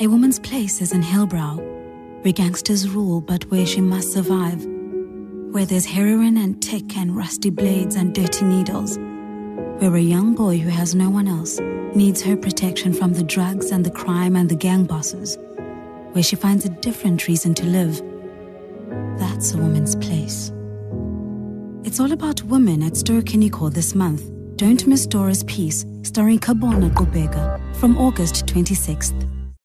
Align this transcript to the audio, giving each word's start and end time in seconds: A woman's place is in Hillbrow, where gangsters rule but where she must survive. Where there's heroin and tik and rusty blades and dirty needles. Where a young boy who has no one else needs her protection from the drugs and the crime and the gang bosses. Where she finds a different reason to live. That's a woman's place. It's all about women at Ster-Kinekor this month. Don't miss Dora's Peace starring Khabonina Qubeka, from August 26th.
A 0.00 0.06
woman's 0.06 0.38
place 0.38 0.80
is 0.80 0.92
in 0.92 1.02
Hillbrow, 1.02 1.56
where 2.22 2.32
gangsters 2.32 2.88
rule 2.88 3.20
but 3.20 3.42
where 3.50 3.66
she 3.66 3.80
must 3.80 4.12
survive. 4.12 4.64
Where 5.52 5.66
there's 5.66 5.86
heroin 5.86 6.36
and 6.36 6.62
tik 6.62 6.96
and 6.96 7.16
rusty 7.16 7.50
blades 7.50 7.96
and 7.96 8.14
dirty 8.14 8.44
needles. 8.44 8.96
Where 8.96 9.96
a 9.96 10.00
young 10.00 10.36
boy 10.36 10.58
who 10.58 10.68
has 10.68 10.94
no 10.94 11.10
one 11.10 11.26
else 11.26 11.58
needs 11.96 12.22
her 12.22 12.36
protection 12.36 12.92
from 12.92 13.12
the 13.12 13.24
drugs 13.24 13.72
and 13.72 13.84
the 13.84 13.90
crime 13.90 14.36
and 14.36 14.48
the 14.48 14.54
gang 14.54 14.84
bosses. 14.84 15.36
Where 16.12 16.22
she 16.22 16.36
finds 16.36 16.64
a 16.64 16.68
different 16.68 17.26
reason 17.26 17.52
to 17.54 17.66
live. 17.66 18.00
That's 19.18 19.52
a 19.52 19.58
woman's 19.58 19.96
place. 19.96 20.52
It's 21.82 21.98
all 21.98 22.12
about 22.12 22.44
women 22.44 22.84
at 22.84 22.96
Ster-Kinekor 22.96 23.74
this 23.74 23.96
month. 23.96 24.30
Don't 24.54 24.86
miss 24.86 25.06
Dora's 25.06 25.42
Peace 25.42 25.84
starring 26.04 26.38
Khabonina 26.38 26.94
Qubeka, 26.94 27.76
from 27.76 27.98
August 27.98 28.46
26th. 28.46 29.37